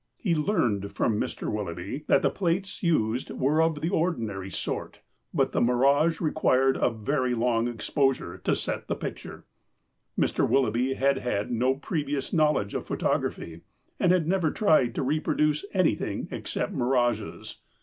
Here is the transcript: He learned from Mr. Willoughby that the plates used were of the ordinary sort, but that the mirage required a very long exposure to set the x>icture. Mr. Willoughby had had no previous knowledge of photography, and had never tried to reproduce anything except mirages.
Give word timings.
He 0.17 0.33
learned 0.33 0.93
from 0.93 1.21
Mr. 1.21 1.51
Willoughby 1.51 2.05
that 2.07 2.23
the 2.23 2.31
plates 2.31 2.81
used 2.81 3.29
were 3.29 3.61
of 3.61 3.81
the 3.81 3.91
ordinary 3.91 4.49
sort, 4.49 5.01
but 5.31 5.51
that 5.51 5.59
the 5.59 5.61
mirage 5.61 6.19
required 6.19 6.75
a 6.77 6.89
very 6.89 7.35
long 7.35 7.67
exposure 7.67 8.39
to 8.39 8.55
set 8.55 8.87
the 8.87 8.95
x>icture. 8.95 9.43
Mr. 10.19 10.49
Willoughby 10.49 10.95
had 10.95 11.19
had 11.19 11.51
no 11.51 11.75
previous 11.75 12.33
knowledge 12.33 12.73
of 12.73 12.87
photography, 12.87 13.61
and 13.99 14.11
had 14.11 14.27
never 14.27 14.49
tried 14.49 14.95
to 14.95 15.03
reproduce 15.03 15.65
anything 15.71 16.27
except 16.31 16.73
mirages. 16.73 17.57